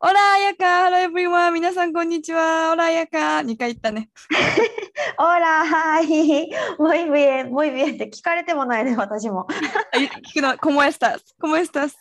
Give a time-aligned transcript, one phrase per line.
[0.00, 1.50] オラ彩香 Hello everyone!
[1.50, 2.70] 皆さんこんにちは。
[2.72, 4.10] オラ彩香 !2 回言ったね。
[5.18, 6.48] Hola, hi!
[6.78, 9.48] Muy bien, muy bien って聞かれてもないね、私も。
[9.50, 11.18] あ聞くの、¿Cómo estás?
[11.42, 11.94] ¿Cómo estás?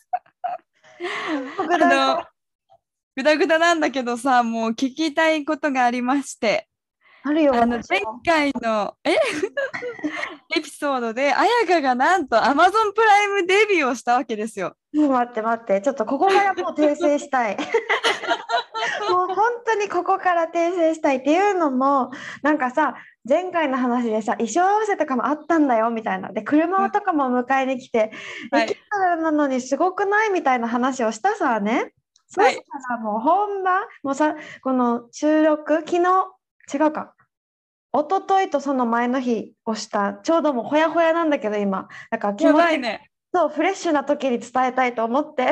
[1.71, 1.77] あ
[2.17, 2.23] の、
[3.15, 6.66] ぐだぐだなんだけどさ、もう聞きたいことがありまして。
[7.27, 9.15] あるよ、あの前回のえ？
[10.55, 14.75] エピソードで彩香がなんと Amazon プライムデビューをしたわけですよ。
[14.93, 17.57] 待って待って、ちょっとここからもう訂正したい。
[19.09, 22.11] もう本当にここから訂正したいっていうのも、
[22.41, 22.95] なんかさ、
[23.27, 26.31] 前回の話でさ、衣装合わせとかもあったんだよみたいな。
[26.31, 28.11] で、車とかも迎えに来て、
[28.51, 28.75] はい
[29.21, 31.93] なのにすごくないみたいな話をしたさね。
[32.29, 36.25] そはいしたらもう本番、もうさ、この収録、昨日、
[36.73, 37.13] 違うか。
[37.93, 43.09] 一昨日とその前の日をした、ちょうどもうほやほやなんだけど今、だから気や持ちね。
[43.33, 45.51] そうフレッシュな時に伝えたいと思って。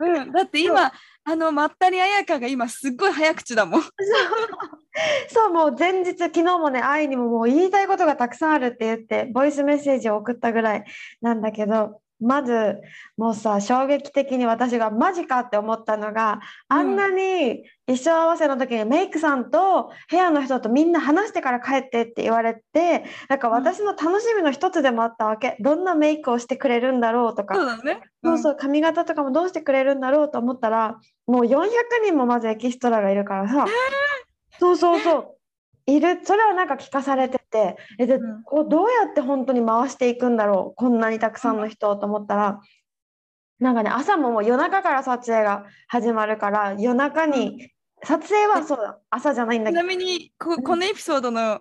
[0.00, 0.92] うん、だって今、
[1.24, 3.82] あのまったり彩香が今すっごい早口だもん。
[5.28, 10.84] そう、もう前日、昨日もね、愛にももう言いたいことがたくさんあるって言って、ボイスメッセージを送ったぐらい
[11.20, 12.80] なんだけど、まず、
[13.16, 25.56] もうさ、衝撃的に私がマジかって思ったのが、あんなに衣装合わせの時にメイクさんと部屋の人とみんな話してから帰ってって言われて、なんか私の楽しみの一つでもあったわけ。
[25.60, 27.54] どんなメイクをしてくれるんだろうとか。
[27.54, 27.66] そう。
[28.24, 31.66] そうそう、髪型とかもどうしてくれるんだろうと思ったら、もう400
[32.04, 33.66] 人もまずエキストラがいるからさ、
[34.58, 35.36] そうそうそう、
[35.86, 38.42] いる、それはなんか聞かされてて、え、で、うん。
[38.42, 42.60] こうどうやって本当に回していくんだろう、こんなにたくさんの人をと思ったら、
[43.60, 47.70] なんかね、朝ももう夜中から撮影が始まるから、夜中に、
[48.02, 50.62] 撮影はそうだ、朝じゃないんだちけど、なみにこうん。
[50.62, 51.60] このエピソードの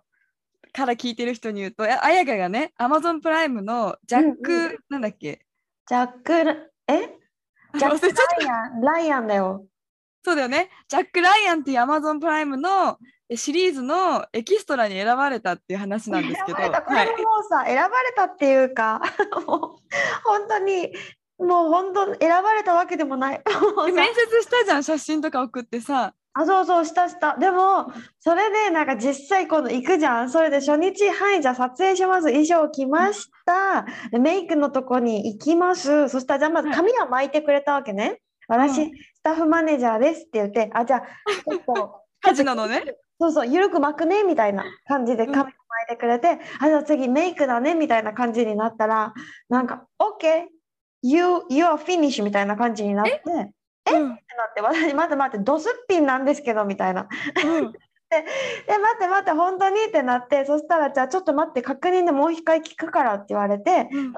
[0.73, 5.45] から聞いてる人に言うと、あ彩香がね、Amazon プライムのジャック、うんうなんだっけ？
[5.87, 7.19] ジャック、え？
[7.77, 9.65] ジャック・ライアン、ライアンだよ。
[10.25, 10.69] そうだよね。
[10.87, 16.81] ジャック・ライアンっていう Amazon プライムのえシリーズのエキストラに選ばれたっていう話なんですけど、選ばれた。
[16.83, 17.05] こはい。
[17.05, 19.01] れももうさ、選ばれたっていうか
[19.47, 19.59] もう
[20.23, 20.93] 本当に
[21.39, 23.41] もう本当選ばれたわけでもない。
[23.93, 26.13] 面接したじゃん、写真とか送ってさ。
[26.35, 27.37] あそうそうしたした。
[27.37, 30.29] でもそれでなんか実際今度行くじゃん。
[30.31, 32.27] それで初日はいじゃあ撮影します。
[32.27, 33.85] 衣装着ました。
[34.09, 36.09] でメイクのとこに行きます。
[36.09, 38.19] そしたらじゃあまず髪は巻いてくれたわけね。
[38.47, 38.91] 私、うん。
[39.13, 42.83] スタッフマネージャーですって言ってあじゃあちょっと カジノのね。
[43.23, 45.53] そうそう、ゆるく巻くねみたいな感じで髪を巻い
[45.87, 49.13] てくれて、あ、じゃあ次メイクだねみたいな感じになったら、
[49.47, 50.47] なんか、OK,
[51.01, 53.21] you, you are finish みたいな感じになって、っ
[53.85, 54.09] てうん。
[54.09, 54.17] なっ
[54.53, 57.07] て、私、待って待って、ドスッピンなんですけどみたいな。
[57.45, 57.71] うん。
[58.11, 58.25] で、待
[58.95, 64.13] って待って、本当にってなって、そしたら、じゃあちょっと待って、確認でもう一回聞くからって言われて、うん。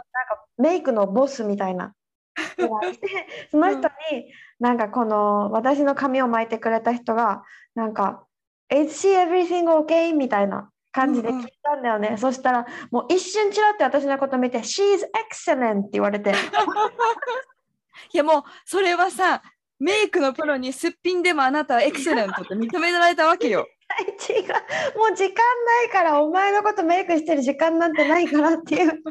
[0.58, 1.94] メイクのボスみたいな。
[3.52, 7.44] その人になんかこの私の髪を巻いてくれた人が
[7.76, 8.26] なんか
[8.74, 11.46] 「Is she everything okay?」みたいな感じでうんうん。
[11.46, 16.34] 聞いたんだよね、そしたらもう一瞬ちらって私のこと見て「She's excellent」って言われて。
[18.14, 19.42] いやもうそれはさ、
[19.80, 23.68] メイクのプロにすっぴんでもあなたはエクセレントって認められたわけよ。
[24.30, 29.04] 違うもう時間ないからお前のことメイクしてる時間なんてないからっていう。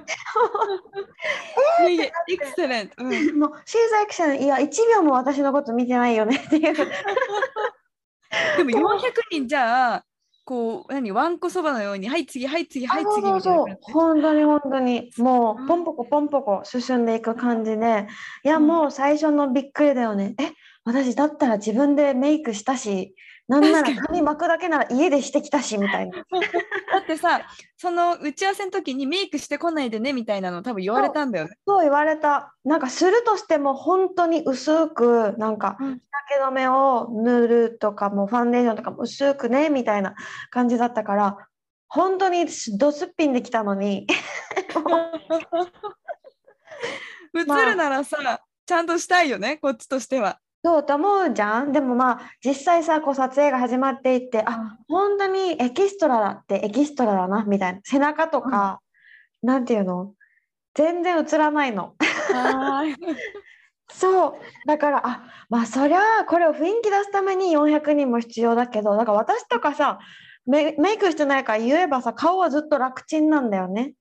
[2.29, 2.95] エクセレント。
[2.99, 3.09] うん。
[3.39, 3.79] もう「She's
[4.09, 6.75] excellent」いや1秒も私のこと見てないよねっていう
[8.57, 9.01] でも400
[9.31, 10.05] 人じゃあ、
[10.45, 13.77] こう、何、わんこそばのように、はい次、はい次、はい次みたいな。
[13.81, 15.11] 本当に本当に。
[15.19, 18.07] もうポンポコポンポコ進んでいく感じで。
[18.45, 18.67] いやうん。
[18.67, 20.35] もう最初のびっくりだよね。
[20.39, 20.53] え
[20.85, 23.15] 私だったら自分でメイクしたし
[23.47, 26.17] なんなら髪巻くだけなら家でしてきたしみたいな。
[26.19, 26.25] だ
[27.01, 27.43] ってさ、
[27.77, 31.59] その打ち合わせの時にメイクしてこないでねみたいなの多分言われたんだよね。
[31.67, 32.55] そう言われた。
[32.65, 35.95] なんかするとしても本当に薄くなんかうん。
[35.95, 40.15] 日焼け止めを塗るとかもファンデーションとかも薄くねみたいな
[40.51, 41.37] 感じだったから
[41.89, 42.47] 本当に
[42.79, 44.07] ドすっぴんできたのに。
[47.37, 50.41] 映るならさ、ちゃんとしたいよね、こっちとしては。
[50.65, 51.73] そうと思うじゃん。
[51.73, 58.81] でもまあ実際さこう撮影が始まっていってあ本当にエキストラだってエキストラだなみたいな背中とか、
[59.43, 60.15] なんていうの？
[60.75, 61.95] 全然映らないの。
[63.93, 64.35] そう。
[64.67, 69.99] だからあまあそりゃあこれを雰囲気出すために400人も必要だけどだから私とかさ
[70.47, 73.93] メメイクしてないから言えばさ顔はずっと楽ちんなんだよね。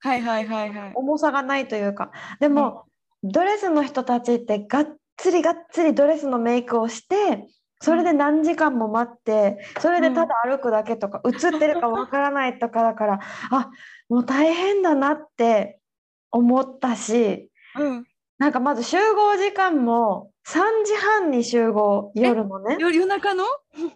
[0.00, 0.92] はいはいはいはい。
[0.94, 2.10] 重さがないというか。
[2.38, 2.84] でも、
[3.22, 7.46] ドレスの人たちってがっつりがっつりドレスのメイクをして
[7.80, 13.20] それで何時間も待ってそれでただ歩くだけとか、映ってるかわからないとかだから
[13.50, 13.70] あ
[14.08, 15.78] もう大変だなって
[16.30, 18.06] 思ったしうん。
[18.38, 22.76] なんかまず集合時間も3時半に集合夜のね。
[22.78, 23.44] 夜夜中の？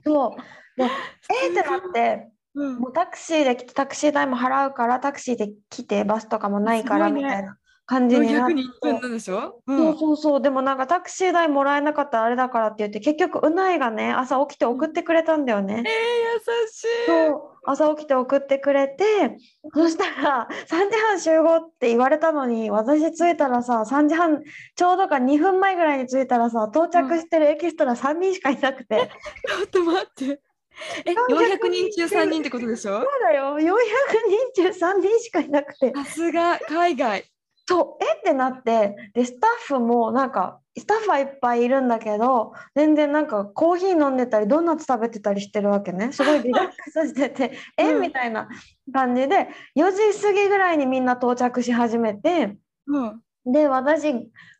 [0.05, 0.81] そう。
[0.81, 0.85] で
[1.45, 2.79] えーってなってうん。
[2.79, 7.59] もうタクシーで来てタクシー代も払うからタクシーで来てバスとかもないからみたいな
[7.91, 8.57] 感じになって400。
[8.57, 9.61] 人分なんでしょ？
[9.67, 9.77] う。
[9.77, 15.79] そうんそうそうでもなんかタクシー代もらえなかったらあれだからって言って結局うないがね朝起きて送ってくれたんだよね。
[15.79, 16.87] えー、優しい。
[17.31, 19.37] そう朝起きて送ってくれて
[19.75, 24.41] そしたら3時半集合って言われたのに私着いたらさ3時半
[24.77, 29.11] ちょうどか2分前ぐらいに着いたらさ到着してるエキストラ3人しかいなくて、
[29.47, 30.41] ちょっと待って。
[31.05, 32.97] え、400 400人中3人ってことでしょ？
[33.01, 33.69] そうだよ400
[34.55, 37.25] 人中3人しかいなくてさすが海外。
[37.71, 48.49] そうえってなってでスタッフもなんかスタッフはいっぱいいるんだけど全然なんかコーヒー飲んでたりドーナツ食べてたりしてるわけねすごいリラックスしててえ うんみたいな
[48.93, 52.57] 感じで4時過ぎぐらいにみんな到着し始めて
[52.89, 53.23] うん。
[53.47, 54.09] で私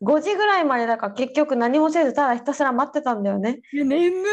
[0.01, 3.59] 5時ぐらいまでだから結局何もせずただひたすら待ってたんだよね。
[3.73, 4.23] いや眠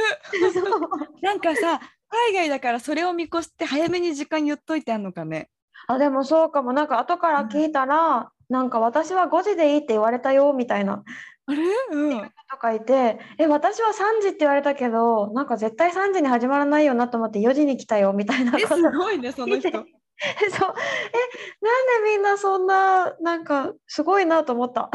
[1.21, 5.51] なんかさ、海外だからそれを見越して早めに時間言っといてあんのかね。
[5.87, 11.03] あでもそうかもなんか後から聞いたら、なんか私は5時でいいって言われたよみたいな。
[11.47, 11.63] あれ？
[11.93, 12.33] うん。
[12.51, 18.59] とかいてえ私は3時って言われたけどなんか絶対3時に始まらないよなと思って4時に来たよみたいな。
[18.59, 19.69] え、ことすごいね、その人。
[19.71, 19.85] そう。
[19.85, 24.91] えなんでみんなそんななんかすごいなと思った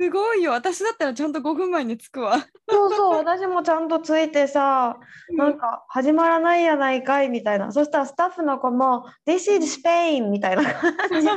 [0.00, 0.52] すごいよ。
[0.52, 2.38] 私だったらちゃんと5分前に着くわ。
[2.70, 4.96] そうそう私もちゃんとついてさ
[5.36, 11.30] なんか始まらないやないかいみたいなそしたらスタッフの子も「This is Spain」みたいな感じで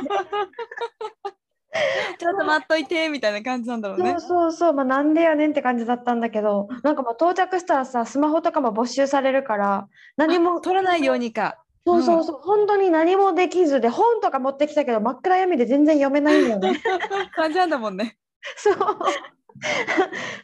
[2.18, 4.20] ちょっと待っといてみたいな感じなんだろうねそう。
[4.20, 11.58] そうそう、まあ、なんでやねんって感じだったんだけどなんかもう到着したらさスマホとかも没収されるから何も取らないようにか。
[11.86, 16.80] そうそうそう、本当に何もできずで本とか持ってきたけど真っ暗闇で全然読めないんだよね。
[17.36, 18.16] 感じなんだもんね。
[18.56, 18.76] そう。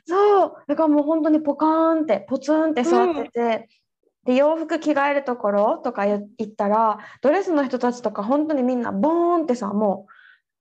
[0.07, 0.53] そう。
[0.67, 3.69] だからもう本当にポカーンってポツンって座ってて、
[4.25, 10.07] で洋服着替えるところとか言言ったらドレスの人たちとか本当にみんなボーンってさも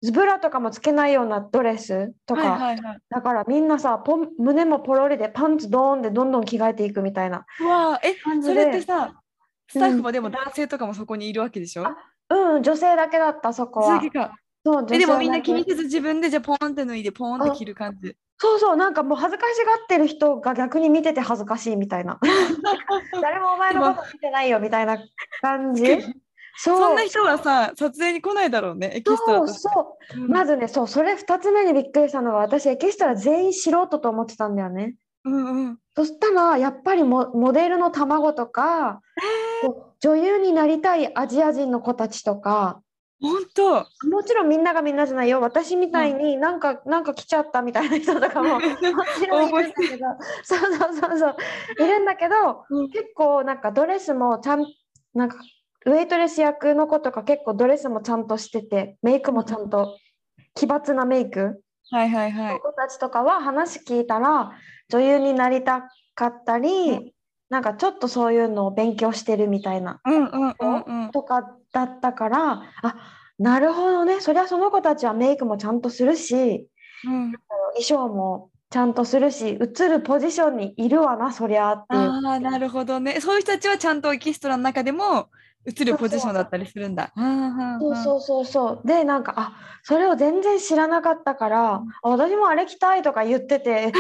[0.01, 2.99] うズブラとかもつけないようなドレスとか、はいはいはい。
[3.09, 9.21] だからみんなさポン胸もポロリでパンツドーンでどんどん着替えていくみたいなうわあ、え、それってさ、
[9.67, 11.97] スタッフもでも男性とかもそこにいるわけでしょ、あ
[12.29, 14.01] うん女性だけだったそこは。
[14.73, 18.15] そうえ、でもみんな気にせず自分でじゃあポンって脱いでポンって着る感じ。
[18.37, 22.19] そうそうなんかもう恥ずかしがってる人が逆に見てて恥ずかしいみたいな。
[23.21, 24.97] 誰もお前のこと見てないよみたいな
[25.41, 25.97] 感じ。
[26.55, 29.47] そんな人はさ、撮影に来ないだろうね、エキストラそう。
[29.47, 30.21] そう。
[30.23, 30.31] うん。
[30.31, 34.95] まずねそうそれ2つ目にびっくりしたのが私エキストラ全員素人と思ってたんだよね。
[35.25, 35.77] うんうん。
[35.95, 39.01] そしたらやっぱりモモデルの卵とか、
[39.99, 42.81] 女優になりたいアジア人の子たちとか
[43.21, 43.85] 本当。
[44.07, 45.41] もちろんみんながみんなじゃないよ。
[45.41, 50.05] 私みたいになんか、なんか来ちゃったみたいな人とかももちろんいるんだけど。
[50.43, 51.35] そうそうそうそう。
[51.79, 52.89] いるんだけどうん。
[52.89, 54.65] 結構なんかドレスもちゃん
[55.13, 55.37] なんか
[55.85, 59.97] ウェイトレス役の子とか結構ドレスもちゃんとしててメイクもちゃんと
[60.55, 61.61] 奇抜なメイク。
[61.91, 62.53] はいはいはい。
[62.53, 64.53] の子たちとかは話聞いたら
[64.89, 67.11] 女優になりたかったり、うん。
[67.49, 71.11] なんかちょっとそういうのを勉強してるみたいなうんうんうんうん。
[71.11, 72.95] とかだったからあ
[73.37, 76.67] なるほどねそりゃその子たちはメイクもちゃんとするし
[77.05, 77.31] うん、
[77.75, 81.95] 衣装もちゃんとするし映るポジションにいるわなそりゃって。
[81.95, 83.19] ああ、なるほどね。
[83.19, 85.29] そういう人たちはちゃんとエキストラの中でも
[85.65, 87.11] 映るポジションだったりするんだ。
[87.79, 93.91] そうそうそうそうでなんかあそれを全然知らなかったからあ私もあれ着たいとか言ってて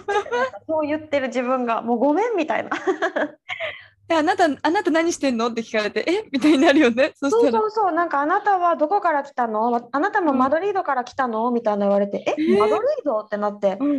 [0.66, 2.70] そう言ってる自分がもうごめんみたいな
[4.08, 5.48] であなた、あなた何してんの？
[5.48, 6.28] って聞かれて、え？
[6.32, 7.12] みたいになるよね。
[7.14, 7.60] そそうしたら。
[7.60, 11.50] そうそうなんかあなたはどこから来たのわあなたもマドリードから来たの？
[11.50, 12.34] みたいな言われてえ？
[12.38, 12.58] えー。
[12.58, 13.18] マドリード？
[13.20, 13.90] ってなってうん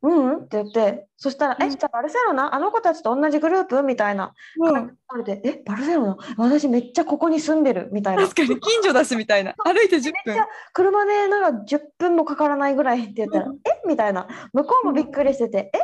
[0.00, 0.36] うんうん？
[0.44, 1.70] って言ってそしたらうんえ？
[1.70, 3.82] じゃあバルセロナあの子たちと同じグループ？
[3.82, 4.72] みたいなうん。
[4.72, 5.62] 感じ言われてえ？
[5.66, 8.22] バルセロナ私めっちゃここに住んでるみたいな。
[8.22, 9.54] 確かに近所だしみたいな。
[9.64, 10.12] 歩いて10分。
[10.26, 10.38] めっち。
[10.40, 13.88] ゃ車でなんか10分もかからないぐらいって言ったら、うえ？
[13.88, 14.28] みたいな。
[14.52, 15.78] 向こうもびっくりしてて、え？
[15.78, 15.80] あ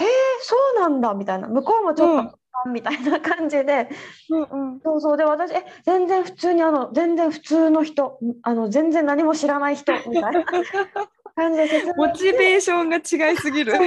[0.00, 0.08] へえ
[0.42, 1.48] そうなんだみたいな。
[1.48, 2.34] 向こうもちょっと、うん
[2.66, 3.88] みたいな感じで。
[4.30, 4.80] うんうん。
[4.80, 5.16] そうそう。
[5.16, 10.44] で私え全然普通にあの全然普通の人あの全然何も知らない人みたいな。
[11.36, 13.74] 感じで説明モチベーションが違いすぎる。
[13.74, 13.78] あ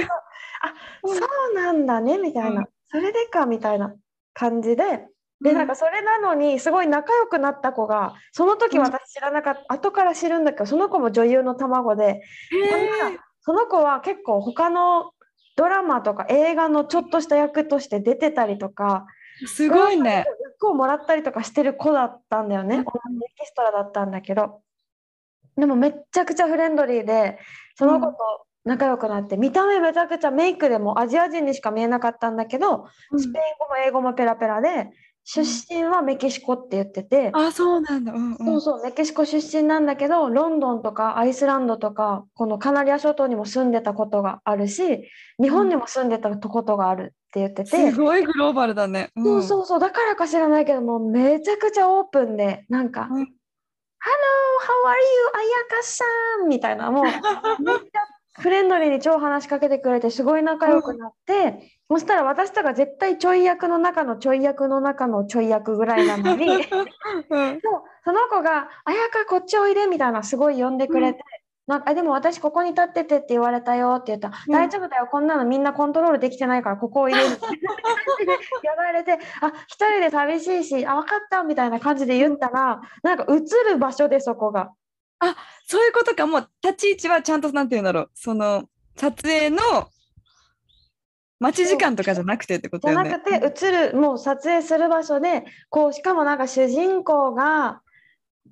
[1.04, 2.66] そうなんだねみたいな、うん。
[2.90, 3.94] それでかみたいな
[4.32, 5.06] 感じで。
[5.42, 8.84] でなんかそれなのにすごい仲良くなった子がその時うん。
[8.84, 12.04] 私知らなかった後から知るんだけどその子も女優の卵で。
[12.04, 12.22] へ
[13.44, 15.12] その子は結構他の
[15.56, 20.24] ドラマとか映画のちょっとした役として出てたりとかーすごいね。
[20.44, 22.84] 役をもらったりとかしてる子だったんだよね、うん。
[22.84, 24.60] 同じエキストラだったんだけど。
[25.56, 27.38] でもめっちゃくちゃフレンドリーで
[27.76, 28.16] その子と
[28.64, 32.86] 仲良くなって、見た目めちゃくちゃメイクでもアジア人にしか見えなかったんだけど、
[33.18, 34.88] スペイン語も英語もペラペラで
[35.24, 38.12] 出身はメキシコって言ってて、あ、そうなんだ。
[38.12, 38.36] うんうん。
[38.38, 45.08] そうそうメキシコ出身なんだけどロンドンとかアイスランドとかこのカナリア諸島にも住んでたことがあるし
[45.40, 49.10] 日本にも住んでたことがあるって言ってて、すごいグローバルだね。
[49.16, 54.98] うんそうそうそうだからか知らないけどもうめちゃくちゃオープンでなんか「うん Hello, how are you?
[55.34, 56.04] あやかさ
[56.44, 57.62] ん」みたいなもうめっちゃ
[58.38, 66.46] フレンドリーに超話しかけてくれてすごい仲良くなって、そしたら私とか絶対ちょい役の中のちょい役の中のちょい役ぐらいなのに。
[66.46, 66.60] うん。
[66.60, 66.70] そう
[68.04, 71.20] その子が「あやかこっちおいで」みたいなすごい呼んでくれて、
[71.66, 74.28] なんかあでも私ここに立っててって言われたよって言った。
[74.28, 74.52] ら、うん。
[74.52, 77.34] 大丈夫だよこんなのみんなコントロールできてないからここを入れる。
[77.34, 77.56] みたいな感
[78.18, 78.32] じで
[78.70, 84.72] 呼ばれてあ一人で寂しいしあ分かったみたいな感じで言ったらなんか映る場所でそこが
[85.66, 89.58] そういうことか、もう立ち位置はちゃんとなんて言うんだろう、その撮影の
[91.38, 93.22] 待ち時間とかじゃなくてってことじゃだよね。
[93.34, 97.81] なくて映るもう撮影する場所でこうしかもなんか主人公が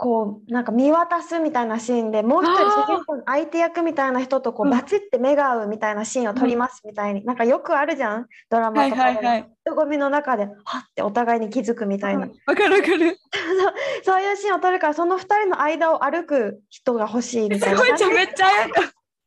[0.01, 4.73] こうなんか見渡すみたいなシーンでもう一人主人公の相手役みたいな人とこううん。
[4.73, 9.45] バチって目が合うみたいなシーンを撮りますみたいに、なんかよくあるじゃんドラはいマとかで。
[9.67, 13.19] 人混みの中ではってお互いに気づくみたいな、わかるわかる。
[14.03, 17.79] そういうシーンを撮るからその2人の間を歩く人が欲しいみすたいな。
[17.79, 18.71] ごいじゃん、めっちゃ早い。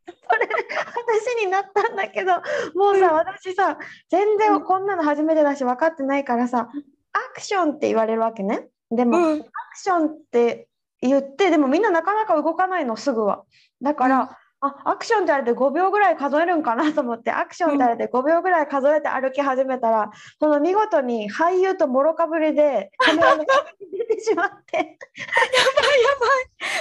[0.06, 2.34] 話になったんだけど
[2.76, 3.78] もうさ私さ
[4.10, 6.70] 全然こんなの初めてだし分かってないからさ
[7.14, 10.68] アクションって言われるわけねでも、うんアクションって
[11.02, 13.44] 言ってでもみんななかなか動かないのすぐは
[13.82, 14.28] だから、うん
[14.66, 20.10] あアクションってあれで5秒ぐらい数えるんかなと思ってアクションってあれで5秒ぐらい数えて歩き始めたら、
[20.40, 23.46] その見事に俳優ともろかぶりでカメラの前
[23.92, 24.98] に出てしまって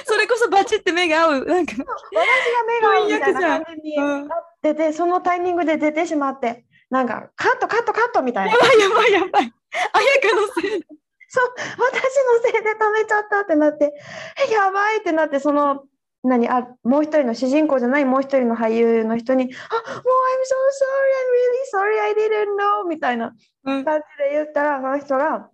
[0.05, 1.45] それこそバチって目が合う。
[1.45, 1.85] なんか、私が
[2.69, 8.59] 目が合うみたいな感じにうんなってて、そのタイミングで出てしまって、なんかカットカットカットみたいなや。
[8.59, 9.53] ばいやばいやばい。
[9.93, 10.85] あやかのせい。
[11.33, 13.93] そう、私のせいで止めちゃったってなって、
[14.49, 15.85] え、やばいってなって、その、
[16.25, 23.35] 何あもう一人の主人公じゃないもう一人の俳優の人に「あもう I'm so sorry I'm really sorry I didn't know」みたいな
[23.65, 25.51] うん感じで言ったらその人が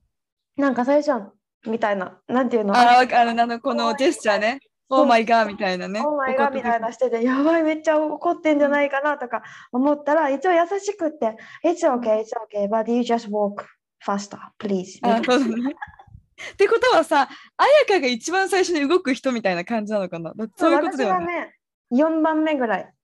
[0.58, 1.32] なんか最初
[1.66, 2.76] みたいななんていうの？
[2.76, 3.30] あら、わかる。
[3.30, 4.60] あの、このジェスチャーね。
[4.90, 6.00] オーマイガーみたいなね。
[6.04, 9.42] オーマイガーみたいなしてて、やばい、めっちゃ怒ってんじゃないかなとか
[9.72, 13.64] 思ったら、一応優しくって、It's okay, it's okay, but you just walk
[14.04, 14.98] faster, please.
[15.02, 15.40] あ、そう。
[15.40, 20.32] ってことはさ、あやかが一番最初に動く人みたいな感じなのかな？
[20.56, 21.52] そういうことだよね。
[21.90, 22.94] 私がね、4番目ぐらい。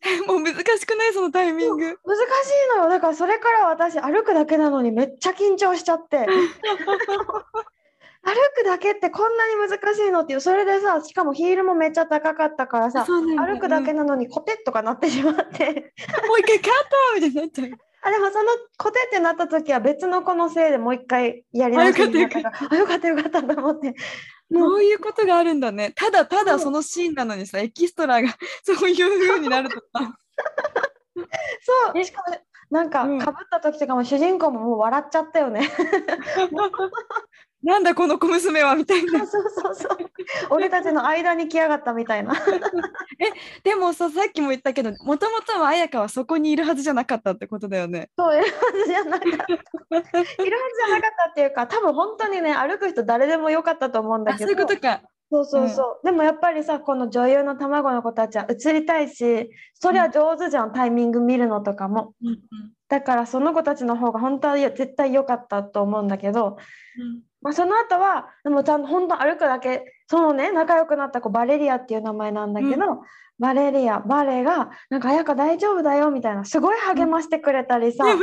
[0.26, 1.12] もう難しくない？
[1.12, 1.76] そのタイミング。
[1.76, 1.98] 難し
[2.74, 2.88] いのよ。
[2.88, 6.26] だからそれから私、歩くだけなのにめっちゃ緊張しちゃって。
[8.22, 15.92] 歩くだけってこんなに難しいのっていう、それでさ、しかもヒールもめっちゃ高かったからさ、歩くだけうんなのにコテッとかなってしまって。
[16.28, 16.72] もう一回カッ
[17.10, 17.70] トみたいになっちゃう。
[18.02, 23.42] あでもそのコテってなった時は別の子のせいでもう一回やり直しになったからあよかったよかった。
[23.42, 23.94] と思って。
[24.50, 25.92] もそうういうことがあるんだね。
[25.94, 28.28] ただただそのシーンなのにさ、エキストラが
[28.64, 29.82] そういう風になるとさ。
[31.16, 31.20] え
[31.94, 32.04] そう。
[32.04, 32.36] しかも
[32.70, 33.18] なんかうん。
[33.18, 35.68] かぶった時とかも主人公ももう笑っちゃったよね
[37.62, 39.26] なんだこの小娘はみたいな。
[39.26, 39.98] そうそうそう
[40.50, 42.32] 俺たちの間に来やがったみたいな。
[43.62, 48.10] でもさ、さっきも言ったけど、もともとは綾香はそこにいるはずじゃなかったってことだよね。
[48.16, 49.28] そういうはずじゃなかった。
[49.28, 55.02] いるはずじゃなかったっていうか多分本当にね歩く人誰でもよかったと思うんだあ、そうけどいうことか。
[55.32, 62.14] そうそうそう、でもやっぱりさこの女優の卵の子たちは映りたいしそりゃ上手じゃん、タイミング見るのとかも。
[62.88, 66.56] だからその子たちの方が本当は絶対良かったと思うんだけど、
[67.42, 73.02] まあ、その後はでもちゃんと本当歩くだけそのね仲良くなった子バレリアっていう名前なんだけど、
[73.40, 78.18] バレリアバレがなんか「彩香大丈夫だよ」みたいなすごい励ましてくれたりさ、う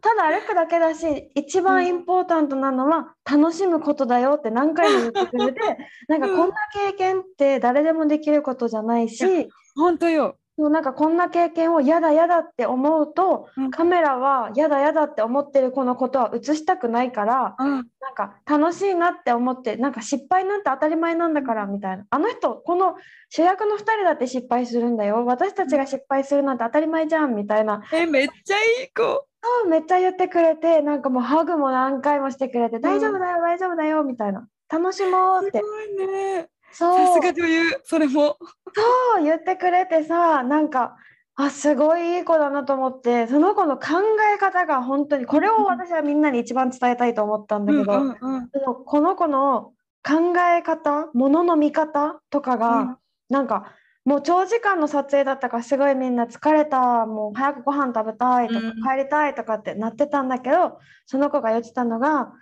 [0.00, 5.60] ただ歩くだけだし一番インポータントなのは楽しむことだよって何回も言ってくれて
[6.08, 10.36] なんかこんな経験って誰でもできることじゃないし、本当よ。
[10.60, 13.70] そうなんかこんな経験を嫌だ嫌だって思うと、うん。
[13.70, 17.70] カメラは嫌だ嫌だって思ってる子のことは映したくないから、うん。
[17.76, 22.04] なんか楽しいなって思ってなんか失敗なんて当たり前なんだからみたいな。
[22.10, 22.96] あの人この
[23.30, 25.24] 主役の2人だって失敗するんだよ。
[25.24, 27.82] 私たちが失敗するなんて当たり前じゃんみたいな。
[27.94, 29.02] え、めっちゃいい子。
[29.42, 34.46] そうめっちゃ言ってくれてなんかもうハグも何回もしてくれて、大丈夫だよ大丈夫だよみたいな。
[34.68, 35.58] 楽しもうって。
[35.58, 36.50] すごいね。
[36.72, 37.06] そう。
[37.06, 38.36] さすが女優、それも。
[38.74, 40.96] そう言ってくれてさなんか
[41.34, 43.86] あすごいいい子だなと思ってその子の考
[44.34, 48.48] え方が本当にこれを私はみんなに一番伝えたいと思ったんだけど、うんうんうん。
[48.84, 49.72] この子の
[50.06, 52.96] 考え方ものの見方とかが、うん。
[53.28, 53.74] なんか
[54.04, 58.72] もう長時間の撮影だったからすごいみんな疲れたもう早くご飯食べたいとか、うん。
[58.74, 62.32] 帰りたいとかってなってたんだけどその子が言ってたのが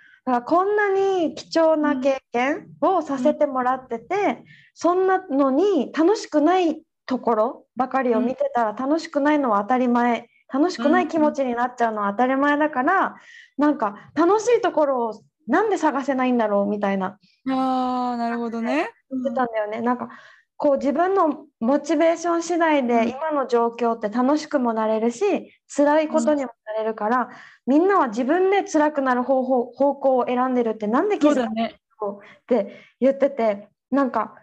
[0.46, 4.44] こんなに貴重な経験をさせてもらってて、
[4.74, 13.16] そんなのに楽しくないところばかりを見てたら楽しくないのは当たり前楽しくない気持ちになっちゃうのは当たり前だから、
[13.56, 17.18] なんか楽しいところをなんで探せないんだろうみたいな
[17.50, 18.90] ああ、なるほどね。
[19.10, 19.80] 言ってたんだよね。
[19.80, 20.10] なんか
[20.58, 27.30] こう自分のモチベーション次第うんで今の状況って楽しくもなれるし辛いことにもなれるから、
[27.66, 31.80] みんなは自分で辛くなる方法方向を選んでるってなんで気づかないそうだね。
[32.00, 34.34] のって言っててなんか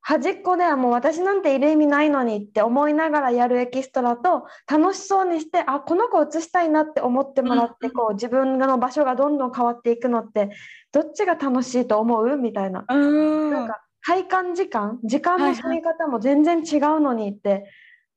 [0.00, 10.50] 端っこではもう私なんている意味ないのにって思いながらやるエキストラと楽しそうにしてあこの子映したいなって思ってもらってうんこう自分の場所がどんどん変わっていくのって
[10.92, 12.36] どっちが楽しいと思う？
[12.38, 12.86] みたいな。
[12.88, 13.50] うん。
[13.50, 14.98] なんか体感時間？
[15.04, 17.70] 時間はいはいの取り方も全然違うのにって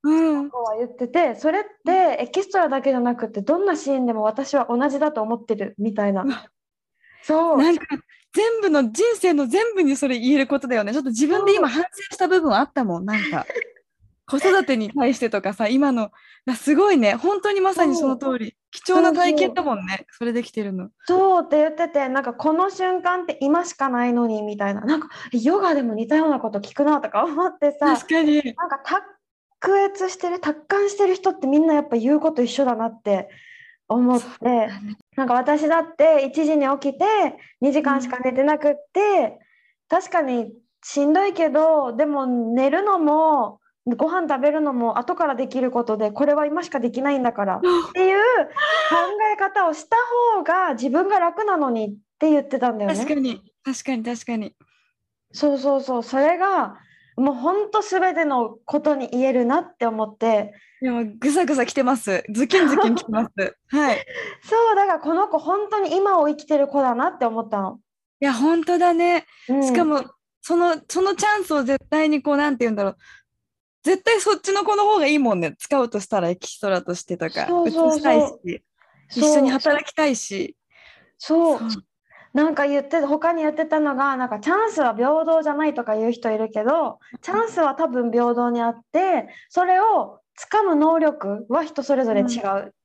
[0.04, 0.50] うん。
[0.50, 6.48] 子は言っててそれってエキストラだけじゃなくてどんなシーンでも私は同じだと思ってるみたいな
[7.24, 7.86] そうなんか
[8.34, 10.94] 全部の人生の全部にそれ言えることだよね。
[10.94, 13.06] ちょっと自分で今反省した部分あったもん。
[13.06, 13.46] なんか
[14.32, 16.10] 子育てに対してとかさ、今の
[16.48, 17.16] あすごいね。
[17.16, 18.56] 本当にまさにその通り。
[18.72, 20.06] 貴重な体験だもんね。
[20.12, 20.90] それできてるの。
[21.06, 28.42] そうって言っててなんかこの瞬間って今しかないのにみたいななんかヨガでも似たようなこと聞くなとか思ってさ確かに。
[28.56, 28.80] なんか
[29.60, 33.28] 卓越してる達観してる人ってみんなやっぱ言うこと一緒だなって
[33.90, 34.70] 思って。
[35.18, 37.06] なんか私だって1時に起きて
[37.62, 39.38] 2時間しか寝てなくって、
[39.90, 47.62] 確かにしんどいけどでも寝るのもご飯食べるのも後からできることでこれは今しかできないんだからっ
[47.94, 48.96] ていう考
[49.34, 49.98] え方をした
[50.36, 52.96] 方が自分が楽なのにって言ってたんだよね。
[52.96, 53.42] 確かに。
[53.64, 54.56] 確かに確かに。
[55.34, 56.78] そうそうそうそれが
[57.18, 62.24] もうほんと全てのことに言えるなって思ってでもぐさぐさ来てます。
[62.32, 63.30] ズキンズキン来てます。
[63.70, 64.06] はい。
[64.44, 67.80] そうだからこの子本当に今を生きてる子だなって思ったの。
[68.20, 69.26] いや、本当だね。
[69.48, 70.04] うんしかも、
[70.42, 72.98] その、そのチャンスを絶対にこう、なんて言うんだろう。
[73.84, 75.56] 絶対そっちの子の方がいいもんね。
[75.58, 78.64] 使うとしたらエキストラとしてとか、したいし、
[79.16, 80.56] 一緒に働きたいし。
[81.18, 81.60] そう。
[82.34, 92.30] なんか言って他に言ってたのがなんかチャンスは平等じゃないとか言う人いるけどチャンスは多分平等にあってそれを掴む能力は人それぞれ違うっ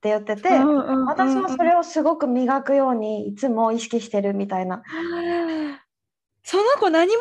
[0.00, 0.48] て言ってて、
[1.06, 4.82] 私はそれをすごく磨くようにいつも意識してるみたいな。
[6.48, 7.12] その子何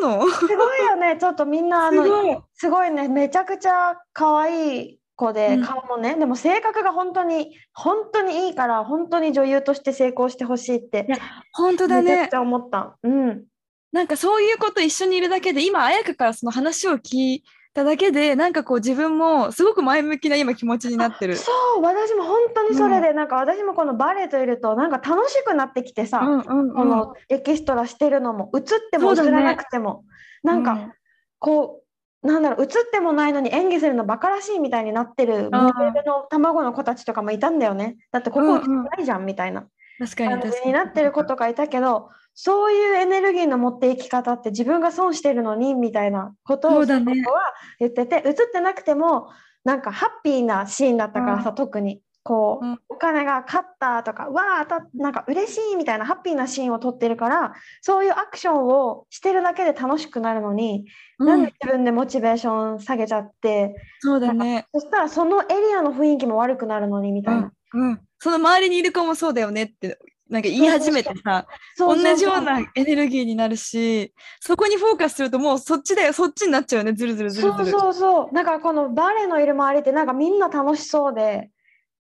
[0.00, 0.28] 者なの？
[0.28, 2.90] すごいよねちょっとみんなあのすごい。
[2.90, 11.18] ねめちゃくちゃ可愛い子で、うん顔もねでも性格が本当に本当にいいから本当に女優として成功してほしいっていや
[11.52, 12.34] 本当だねめちゃくち。
[12.34, 12.96] ゃ思った。
[13.04, 13.44] うん
[13.92, 21.36] なんかそういうこと一緒にいるだけで、今、彩香からその話を聞いただけで、なんかこう自分もすごく前向きな今気持ちになってる。
[21.36, 21.82] そう。
[21.82, 26.74] 私も本当にそれで、なんか私もこのバレエといるとなんか楽しくなってきてさ、うんうんうん。
[26.74, 30.04] このエキストラしてるのも映っても映らなくても、
[30.42, 30.92] なんかうん。
[31.38, 31.82] こ
[32.22, 37.96] うなんだろう映ってもないのに演技するのバカらしいみたいになってるモデルの卵の子たちとかもいたんだよね。
[38.12, 39.66] だってここ映ってないじゃんみたいな。
[39.98, 47.40] 確かに感じ確かになってる子とかいたけどそういうエネルギーの持っていき方って自分が損してるのにみたいなことをその子は
[47.78, 49.28] 言ってて映ってなくても
[49.64, 52.00] なんかハッピーなシーンだったからさ、特に。
[52.24, 52.78] こう、うん。
[52.88, 60.84] お金が勝ったとかわあ当たっなんか嬉しいみたいなハッピーなシーンを撮ってるからそういうアクションをしてるだけで楽しくなるのに、
[61.18, 61.26] うん。
[61.26, 64.66] なんで自分でモチベーション下げちゃってそうだね。
[64.72, 67.52] そしたらそのエリアの雰囲気も悪くなるのにみたいな。
[67.74, 69.98] うんうん、その周りにいる子もそうだよねって
[70.32, 71.46] なんか言い始めてさ
[71.78, 77.66] 同じようなエネルギーになるしそこにフォーカスするともうそっちだよそっちになっちゃうよねずるずるずるずる。
[77.66, 78.34] そうそうそう。
[78.34, 81.50] だからこのバレエのいる周りってなんかみんな楽しそうで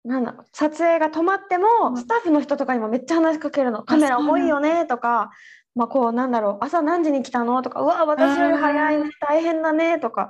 [0.05, 1.97] なんだ撮影が止まっても、うん。
[1.97, 3.83] スタッフの人とかにもめっちゃ話しかけるの。
[3.83, 5.31] カメラ重いよねとか
[5.75, 10.29] まあこうなんだろう朝何時に来たのとかうわ私より早いね大変だねとか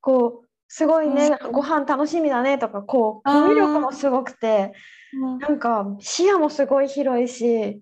[0.00, 4.72] こうすごいね、うんご飯楽しみだねとか、こう、あーコミュ力もすごくて、
[5.40, 7.80] なんか視野もすごい広いし、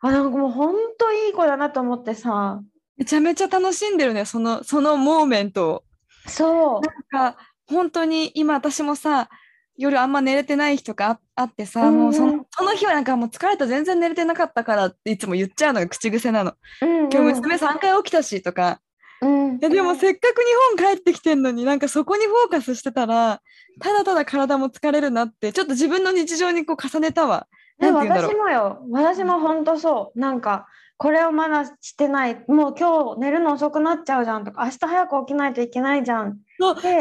[0.00, 2.60] あ、なんかもう本当いい子だなと思ってさ、
[2.96, 5.84] めちゃめちゃ楽しんでるね、その、そのモーメントを。
[6.26, 9.28] そう、なんか本当に今私もさ
[9.76, 16.52] 夜あんま寝れてない日とかああってさ、うんうんもうそのその日はなんかもう疲れた全然寝れてなかったからっていつも言っちゃうのが口癖なの。
[16.82, 18.80] うん今日娘3回起きたしとか。
[19.22, 20.40] うん、いやでもせっかく
[20.78, 23.42] 日本帰ってきてんのになんかそこにフォーカスしてたら
[23.78, 27.46] ただただ体も疲れるなってちょっと自分の日常にこう重ねたわ。
[27.80, 30.66] 私もよ、私も本当そう、なんか、
[30.98, 36.38] これをまだしてない、もう今日寝るの遅くなっちゃうじゃんとか、明日早く起きないといけないじゃん。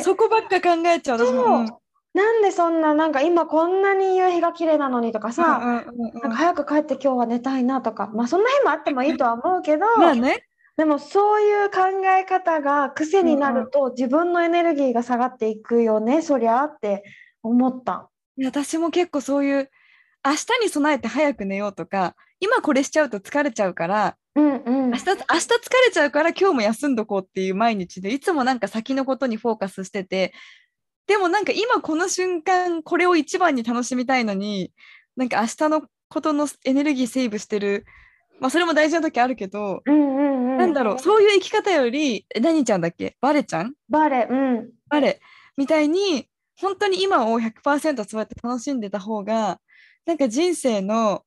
[0.02, 1.44] そこばっか考えちゃう私も。
[1.44, 1.60] そう。
[1.60, 1.68] うん。
[2.14, 5.84] なんでそんな、なんか今こんなに夕日が綺麗なのにとかさ、
[6.32, 10.49] 早く帰って今日は寝たいなとか、まあそんな日もあってもいいとは思うけど、まあね。
[10.80, 11.80] でもそういう考
[12.18, 17.04] え方が癖になると自分のエネルギーが下がっていくよね、そりゃって
[17.44, 18.10] 思った。
[18.38, 19.70] いや私も結構そういう
[20.26, 25.16] 明日に備えて早く寝ようとか今これしちゃうと疲れちゃうからうんうん明日明日疲
[25.88, 30.34] れちゃうから今日も休んどこうっていう毎日でいつもなんか先のことにフォーカスしてて
[31.08, 34.72] でもなんか今この瞬間これを一番に楽しみたいのに
[35.18, 37.86] なんか明日のことのエネルギーセーブしてる
[38.40, 40.58] まあそれも大事な時あるけど、うんうんうん。
[40.58, 43.16] なんだろうそういう生き方よりえ何ちゃんだっけ？
[43.22, 43.74] バレちゃん？
[43.90, 44.70] バレ、うん。
[44.90, 45.20] バレ
[45.58, 46.28] みたいに
[46.60, 49.60] 本当に今を100%そうやって楽しんでた方が
[50.06, 51.24] なんか人生の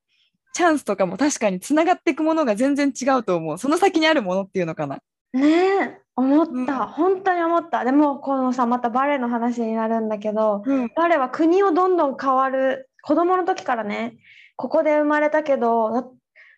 [0.54, 4.98] チャンスとかも確かにつながっていくものが全然違うと思うその先にあるものっていうのかな。
[5.32, 5.48] ね
[5.82, 7.84] え、思った、うん本当に思った。
[7.86, 14.18] でも、このさ、またバレエの話になるんだけど、うんバレエは国をどんどん変わる、子供の時からね、
[14.56, 16.06] ここで生まれたけど、だ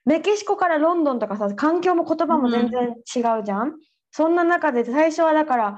[0.05, 3.79] メキシコからロンドンとかさ、環境も言葉も全然違うじゃん。
[4.11, 5.77] そんな中で最初はだから、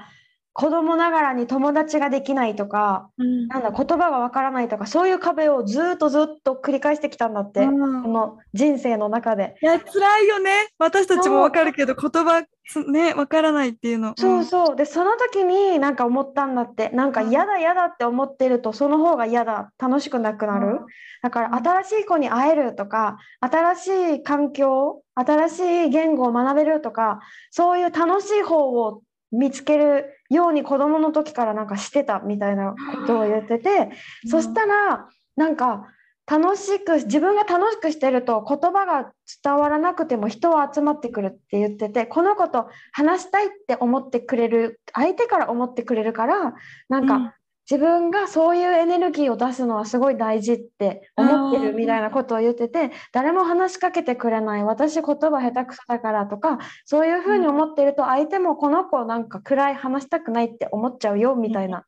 [0.59, 3.11] 子供ながらに友達ができないとか、
[3.47, 8.01] なんだ、言葉がわからないとか、そういう壁をずっとずっと繰り返してきたんだって、うん。
[8.01, 9.55] この人生の中で。
[9.61, 10.69] いや辛いよね。
[10.79, 14.15] 私たちもわかるけど言葉つねわからないっていうの。
[14.17, 14.75] そうそう。
[14.75, 17.29] で、その時になんか思ったんだって、なんかうん。
[17.29, 20.79] 嫌だ嫌だって思ってると、その方が嫌だ、楽しくなくなる。
[21.21, 27.19] だから、新しい子に会えるとか、新しい環境、新しい言語を学べるとか、
[27.51, 33.89] そういう楽しい方を見つけるように子供の時からなんかしてたみたいなことを言ってて、
[34.29, 35.87] そしたら、なんか、
[36.29, 46.53] 楽しく自分が楽しくしてると言葉が伝わらなくても人は集まってくるって言っててこの子と話したいって思ってくれる相手から思ってくれるから
[46.89, 47.31] なんか、うん
[47.69, 54.63] 自分がそういうエネルギーを出すのはすごい大事って思ってるみたいなことを言ってて誰も話しかけてくれない。
[54.63, 61.85] 私言葉下手くそだからとかそういうふうに思ってると相手もこの子なんか暗い話したくないって思っちゃうよみたいな。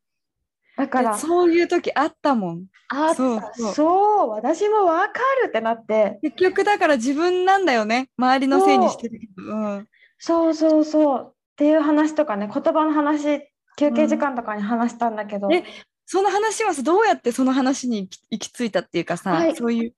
[0.76, 2.66] だからでそういう時あったもん。
[2.90, 3.74] あそうそう。
[3.74, 6.20] そう私もわかるってなって。
[6.22, 8.10] 結局だから自分なんだよね。
[8.18, 9.44] 周りのせいにしてるけど。
[9.44, 9.88] うん。
[10.18, 11.28] そうそうそう。
[11.30, 13.49] っていう話とかね言葉の話
[13.80, 15.64] 休憩時間とかに話したんだけど、え
[16.06, 19.56] その話はさどうやってその話に行き着いたっていうかさ、はい。
[19.56, 19.94] そういう。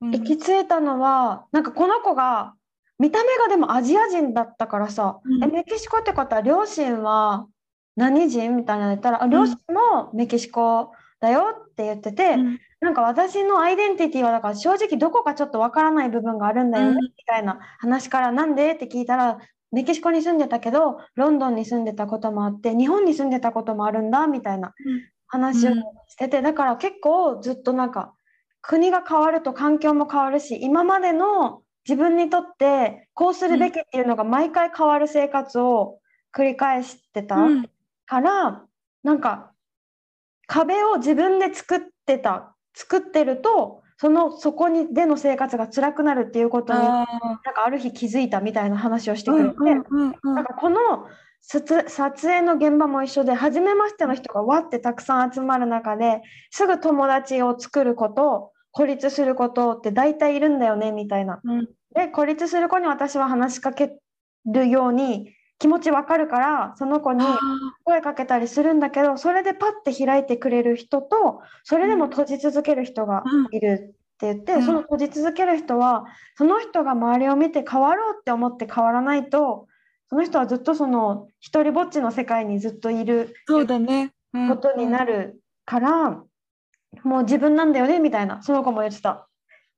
[0.00, 0.10] うん。
[0.12, 2.54] 行き着いたのはなんかこの子が
[2.98, 5.44] 見た目がでもアジア人だったからさ、うん。
[5.44, 7.46] えメキシコってことは両親は
[7.94, 12.58] 何人みたいなの言ったら、あ両親もメキシコだよって言ってて、うん。
[12.80, 16.96] なんか私のアイデンティティはだから正直どこかちょっとわからない部分があるんだよね、うん。
[17.02, 19.38] みたいな話からなんでって聞いたら
[19.74, 24.74] メキシコに住んでたけどロンドンに住んでたこともあって日本に住んでたこともあるんだみたいな
[25.26, 28.14] 話をうんしてて、だから結構ずっとなんか
[28.62, 35.98] 国が変わると環境も変わるし今までの自分にとってこうするべきっていうのが毎回変わる生活を
[36.34, 37.36] 繰り返してた。
[37.36, 37.68] うん
[38.06, 38.64] から
[39.02, 39.52] なんか
[40.46, 47.06] 壁を自分で作ってた作ってるとそのそこにでの生活が辛くなるっていうことになんあ
[47.54, 49.88] かある日気づいたみたいな話をしてーくれて、
[50.22, 50.78] なんかこの
[51.40, 61.40] 撮撮影の現場も一緒で初めましての人がわってたくさん集まる中ですぐ友達を作ること孤立することって大体いるんだよねみたいな。
[61.44, 61.68] うん。
[61.94, 63.98] で孤立する子に私は話しかけ
[64.46, 67.38] るように気持ちわかるからその子にあ。
[67.84, 74.62] 声かけたりするんだけどそれでパッて開いてくれる人とそれでも閉じ続ける人がいるって言って、うん。
[74.62, 76.04] その閉じ続ける人は
[76.36, 79.66] その人が周りを見て変わろうって思って変わらないと
[80.10, 84.12] その人はずっとその一人ぼっちの世界にずっといるそうだね。
[84.32, 84.48] うん。
[84.48, 86.10] ことになるから、
[87.02, 89.28] もう自分なんだよねみたいなその子も言ってた。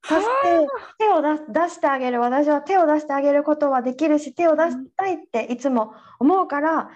[0.08, 0.24] 助け
[0.98, 6.90] 手を出してあげる私は手を出してあげることはできるし手を出したいっていつも思うから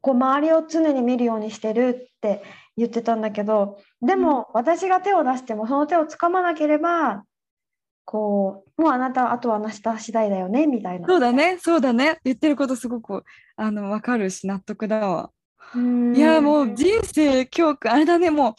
[0.00, 2.42] こう周りを常に見るようにしてるって
[2.76, 7.24] 言ってたんだけどでも私が手を出してもその手をつかまなければ
[8.04, 11.08] こうもうあなたあとはあなた次第だよねみたいな。
[11.08, 12.20] そうだね、そうだね。
[12.22, 13.24] 言ってることすごく
[13.56, 15.30] あの分かるし納得だわ。
[15.74, 18.54] うんいやもう人生教訓あれだねもう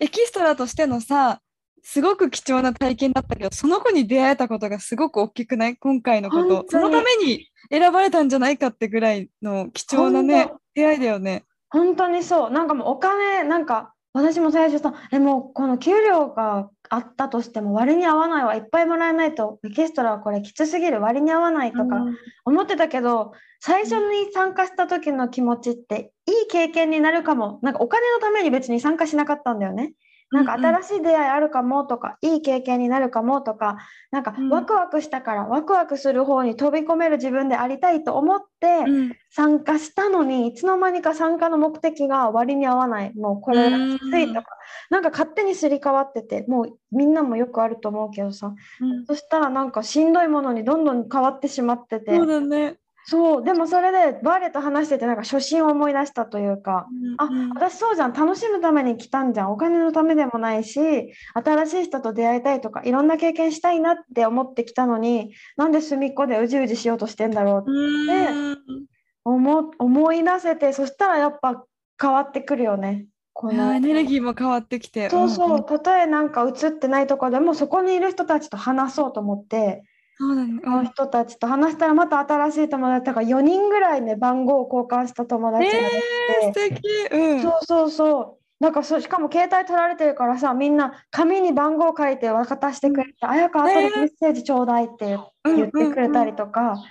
[0.00, 1.40] エキストラとしてのさ
[1.88, 5.76] すごく貴重な体験だったけどその子に出会えたことがすごく大きくない？
[5.76, 6.66] 今回のこと。
[6.68, 11.44] そのために選ばれたんじゃないかってぐらいの貴重なね本出会いだよね。
[11.70, 12.50] 本当にそう。
[12.50, 18.56] なんかもうお金なんか私も最初さえもうこの給料があったとしても割に合わないわ。
[18.56, 21.00] いっぱいもらえないとエキストラはこれきつすぎる。
[21.00, 22.16] 割に合わないとかうん。
[22.46, 27.60] 思ってたけど最初に参加した時の気持ちっていい経験になるかも。
[27.62, 29.92] なんかお金のために別に参加しなかったんだよね。
[30.30, 33.78] なんか新しい出会いあるかもとか、いい経験になるかもとか
[34.10, 34.48] なんかうん。
[34.50, 39.12] ワクワクしたからワクワクする方に飛び込める自分でありたいと思ってうん。
[39.30, 43.14] 参加したのにいつの間にか参加の目的が割に合わない。
[43.14, 44.46] もうこれがきついとか。
[44.90, 48.54] なんか勝手にすり替わっててもうみんなもよくあると思うけどさ。
[48.80, 49.06] うん。
[49.06, 52.16] そしたらなんかしんどいものにどんどん変わってしまってて。
[52.16, 52.78] そうだね。
[53.08, 56.88] そうでもそれでバーレと話しててなんか初心を思い出したというか
[57.18, 68.86] あうん私そうじゃん楽しむために来たんじゃんお金のためでもないし新しい人と出会いたいとかいろんな経験したいなって思ってきたのになんで隅っこでうじうじしようとしてんだろうってうん
[69.24, 71.64] 思思い出せてそしたらやっぱ
[72.00, 73.06] 変わってくるよね。
[73.32, 75.10] このエネルギーも変わってきて。
[75.10, 79.84] そうそう、たとえなんか映ってないとこでもそこにいる人たちと話そうと思って、
[80.18, 85.88] の人たちと話したらまた新しい友達だから4人ぐらいね番号を交換した友達がで
[86.52, 87.14] きて、素敵。
[87.14, 87.42] うん。
[87.42, 96.82] そうそうそうなんかそしかも携帯取られてるからさみんな紙に番号書いて渡してくれて「あやか後でメッセージちょうだい」って言ってくれたりとか、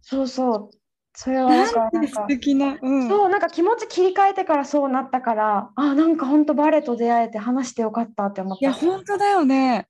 [0.00, 0.78] そうそう
[1.14, 2.78] それはだからなんんか素敵な。
[2.80, 3.08] うん。
[3.08, 8.78] そうなんか気持ち切り替えてからそうなったからあなんか本当バレと出会えて話してよかったって思っいや、た。
[8.78, 9.88] 本当だよね。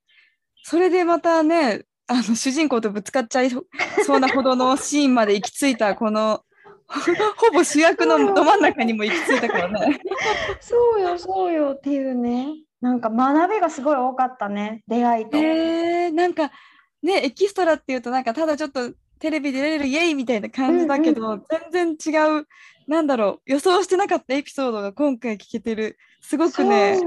[0.64, 3.64] それでまたね、あの主人公とぶつかっちゃいそ
[4.04, 6.42] そうなほどのシーンまで行き着いた、この
[6.88, 10.00] ほぼ主役のど真ん中にも行き着いたからね。
[10.60, 12.48] そうよそうよっていうね
[12.80, 15.36] なんか学びがすごい多かったね出会いと。
[15.36, 16.50] へえなんか
[17.02, 21.40] ね、エキストラっていうと、なんかただちょっとテレビ出れるイエイみたいな感じだけど、
[21.72, 22.46] 全然違う、
[22.86, 25.96] なんだろう、予想してなかったエピソードが今回聞けてる。
[26.20, 26.98] すごくね、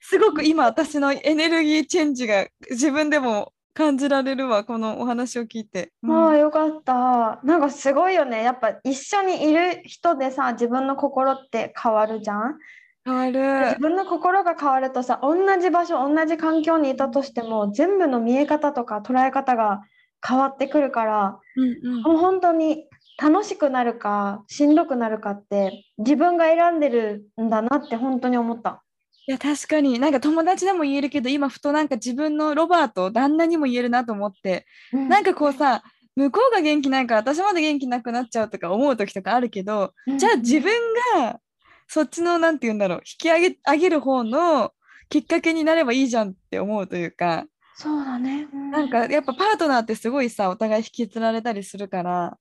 [0.00, 5.92] すごく今私のエネルギーチェンジが自分でも感じられるわ、このお話を聞いて。
[6.02, 7.40] うんああよかった。
[7.44, 8.42] なんかすごいよね。
[8.42, 12.58] やっぱ一緒にいる人でさ自分の心って変わるじゃん。
[13.04, 13.30] 変わ
[13.62, 13.80] 自る。
[13.80, 19.82] 分の心が変わるとさ同じ場所同じ環境にいたとしても全部の見え方とか捉え方が
[20.26, 22.86] 変わってくるからうんうんもう本当に
[23.20, 28.82] 楽しくなるかしんどくなるかって自分が選んでるんだなって本当に思った。
[29.28, 29.98] いや確かに。
[29.98, 34.64] なんか友達でも言えるけど今ふとなんか自分のロバート旦那にも言えるなと思って。
[34.90, 35.82] なんかこうさ
[36.16, 40.72] 向こうが元気ないから私まで元気なくなっちゃうとか思う時とかあるけどじゃあ自分
[41.14, 41.40] が
[41.86, 44.72] そっちのなんて言うんだろう引き上げ上げる方の
[45.10, 47.44] きっかけになればいいじゃんって思うというか。
[47.74, 48.48] そうだね。
[48.50, 48.70] うん。
[48.70, 52.36] なんかやっぱパートナーってすごいさお互い引きつられたりするからなん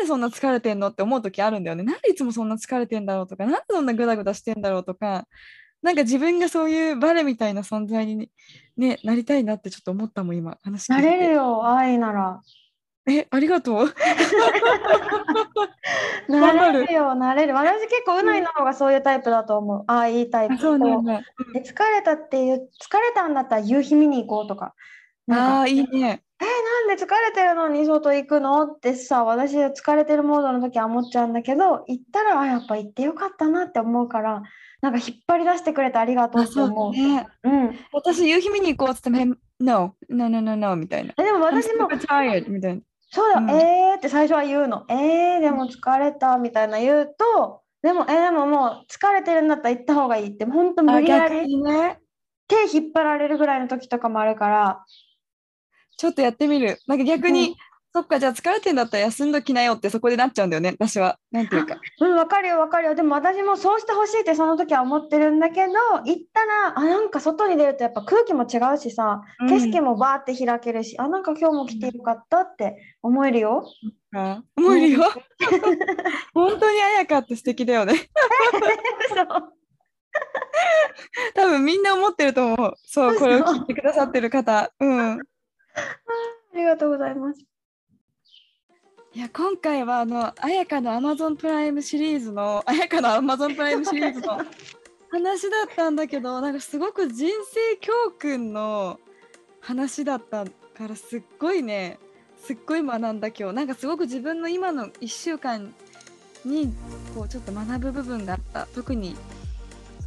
[0.00, 1.82] でそんな疲れてんのって思う時あるんだよね。
[1.82, 5.26] なんでいつもそんな疲れてんだろうとかなんでそんなグダグダしてんだろうとか
[5.86, 8.28] なんか自分がそういうバレみたいな存在に、
[8.76, 12.42] ね、なりたいなってちょっと思ったもん今話なれるよ愛なら。
[13.08, 13.94] えありがとう
[16.28, 17.54] なれるよなれる。
[17.54, 19.84] 私結構うないの方がそういうタイプだと思う。
[19.86, 20.54] ああいいタイプ。
[20.54, 21.20] あそうなんだ
[21.54, 22.58] え疲れたっていう疲
[22.98, 24.74] れたんだったら夕日見に行こうとか。
[25.30, 27.68] ああーいいねなんで疲れてるの？
[27.68, 28.64] に外行くの？
[28.64, 34.42] ってさ私疲れてるモードの時は思っちゃうんだけど行ったらあやっぱ行ってよかったなって思うから
[34.86, 36.92] なんか引っ張り出してくれてありがとうあそうって思う。
[36.92, 41.12] ねうん、私夕日見に行こうっつっても No no no no no みたいな。
[41.18, 42.82] えでも私も tired みたいな。
[43.10, 43.50] そうだ、うん。
[43.50, 44.84] えーって最初は言うの。
[44.88, 51.98] えー、でも疲れたみたいな言うと、でも、えーでももう疲れてるんだったら行った方がいいって、本当無あ理や逆りにね。
[52.46, 54.84] 手引っ張られるぐらいの時とかもあるから、
[55.96, 56.78] ちょっとやってみる。
[56.86, 57.56] なんか逆に、うん
[57.96, 61.18] そっか、じゃあ疲れてんだったら休んどきなよってそこでなっちゃうんだよね、私は。
[61.32, 61.76] なんていうか。
[61.98, 62.94] うん、わかるよわかるよ。
[62.94, 65.72] でも私もそうしてほしいってその時は思ってるんだけど、
[66.04, 73.64] 行ったら、あ、なんか外に出るとやっぱ空気も違うしさ、うん景色もバーって開けるし、あ、なんか今日も来てよかったって思えるよ。
[74.14, 75.00] あ思えるよ。
[76.34, 77.94] 本当にあやかって素敵だよね。
[79.08, 79.26] そう
[81.34, 82.74] 多分みんな思ってると思う。
[82.84, 84.70] そう、嘘これを聞いてくださってる方。
[84.80, 85.12] うん。
[85.12, 85.18] あ
[86.54, 87.55] りがとうございます。
[89.16, 94.36] いや今回はあの綾香の Amazon プライムシリーズの綾香の Amazon プライムシリーズの
[95.08, 99.00] 話だったんだけどなんかすごく人生教訓の
[99.60, 101.98] 話だったからすっごいね
[102.36, 103.52] すっごい学んだ今日。
[103.54, 105.74] なんかすごく自分の今の1週間
[106.44, 106.70] に
[107.14, 108.66] こうちょっと学ぶ部分があった。
[108.74, 109.16] 特に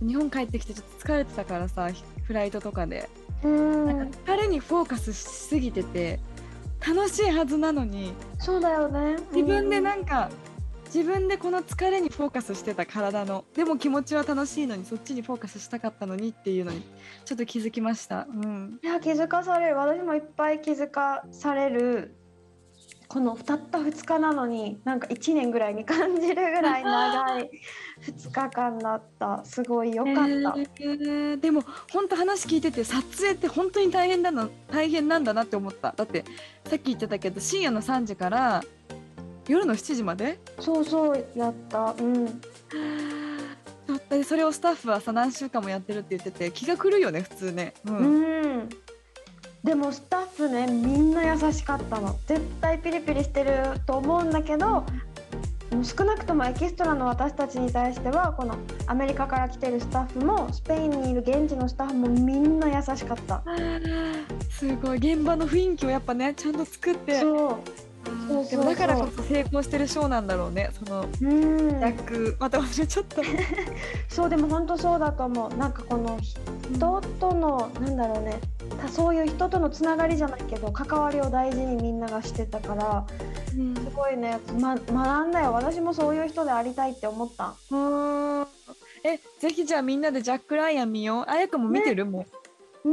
[0.08, 1.90] 日本帰ってきてちょっと疲れてたからさ
[2.26, 3.10] フライトとかで。
[3.44, 3.86] うん。
[3.88, 6.20] なんか疲れにフォーカスしすぎてて
[6.86, 9.18] 楽しいはずなのにそうだよね。
[9.32, 10.30] 自分でうんなんか、
[10.94, 16.82] 自分でこの疲れにフォーカスしてた体のでも気持ちは楽しいのにそっちにフォーカスしたかったのにっていうのに
[17.26, 18.26] ちょっと気づきました。
[18.28, 22.16] うん、いや気づかされる私もいっぱい気づかされる
[23.10, 27.50] このたった2日なのになんか1年ぐらいに感じるぐらい長い
[28.04, 29.44] 2日間だった。
[29.44, 31.40] すごい良かった、えー。
[31.40, 35.92] でも本当話聞いてて撮影って本当に大変だの大変なんだなって思った。
[35.98, 36.24] だって
[36.66, 38.64] さっき言ってたけど深夜の3時から
[39.48, 40.40] 夜の7時まで？
[40.60, 41.96] そうそうやった。
[42.00, 42.40] うん。
[44.24, 47.74] それをスタッフはさ何週間もやってるって言ってて気が狂うよね普通ね。
[47.86, 47.98] うん。
[47.98, 48.02] う
[48.60, 48.70] ん
[49.70, 52.18] でもスタッフねみんな優しかったの。
[52.26, 54.84] 絶対ピリピリしてると思うんだけど
[55.84, 58.56] 少なくともエキストラの私たちに対してはこの
[58.88, 63.44] アメリカから来てるスタッフもスペインにいる現地のスタッフもみんな優しかった。
[64.50, 64.98] すごい。
[64.98, 67.20] 現場の雰囲気をやっぱねちゃんと作って。
[67.20, 67.50] そう。
[67.50, 67.89] うん
[68.30, 70.70] そうでもだからこそ成功してるショーなんだろうね。
[70.74, 71.80] そのうん。
[71.80, 73.22] 役また忘れちゃった。
[74.08, 75.58] そうでも本当そうだと思う。
[75.58, 78.40] なんかこの人とのなんだろうね。
[78.80, 83.06] たそういう人とのつながりじゃないけど関わりを大事にみんながしてたから
[83.58, 83.76] うん。
[83.76, 85.54] すごいね、ま、学んだよ。
[85.54, 87.56] 私もそういう人でありたいって思った。
[87.72, 88.48] うん
[89.04, 91.26] えぜひじゃあみんなでジャック・ライアン見よう。
[91.28, 92.39] あやかも見てる、もう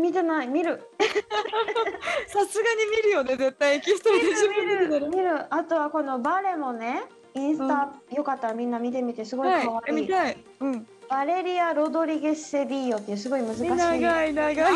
[0.00, 0.82] 見てない見る。
[2.28, 5.54] さすがに見るよね絶対エキストラで自分で見てる見る。
[5.54, 7.04] あとはこのバレもね
[7.34, 10.36] インスタ、よかったらみんな見てみてすごい可はい愛い、見たい。
[10.60, 10.86] うん。
[11.08, 13.68] バレリア・ロドリゲス・セビーヨっていうすごい難しい。
[13.68, 14.74] 長い長い。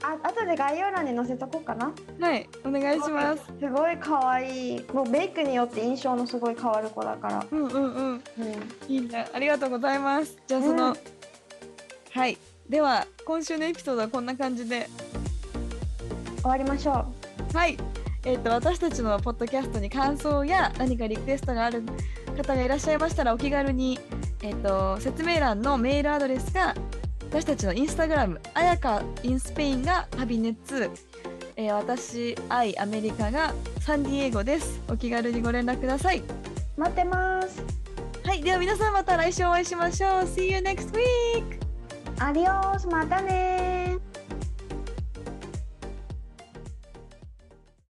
[0.00, 1.92] あ後で概要欄に載せとこうかな。
[2.18, 3.42] いはいお願いします。
[3.58, 4.84] すごい可愛い。
[4.92, 7.84] もうメイクによって印象のすごい変わる子だから、うんうんうん。
[8.14, 8.22] うん、
[8.88, 9.28] いいね。
[9.32, 10.36] ありがとうございます。
[10.46, 10.96] じゃあその、うん。
[12.10, 14.88] はいでは今週のエピソードはこんな感じで。
[16.42, 17.12] 終わりましょ
[17.52, 17.76] はい、
[18.24, 21.82] えー、と私たちのポッドキャストに感想や何かリクエストがある
[22.36, 23.98] 方がいらっしゃいましたらお気軽に、
[24.42, 26.74] えー、と説明欄のメールアドレスか
[27.30, 30.90] 私たちのインスタグラムあやかインスペインがハビネッツ、
[31.56, 34.80] えー私アイアメリカがサンディエゴです。
[34.88, 36.18] お気軽にご連絡ください。
[36.18, 36.22] う
[36.76, 37.62] 待ってます。
[38.24, 38.42] はい。
[38.42, 40.10] では皆さんまた来週お会いしましょう。
[40.22, 41.67] See you next week!
[42.20, 44.00] Adiós, matane.